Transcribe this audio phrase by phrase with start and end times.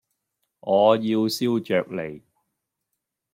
[0.03, 0.05] 我要
[0.99, 2.23] 燒鵲脷